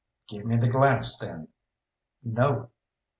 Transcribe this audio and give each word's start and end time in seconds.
"Give 0.27 0.45
me 0.45 0.55
the 0.57 0.67
glass, 0.67 1.19
then." 1.19 1.49
"No." 2.23 2.71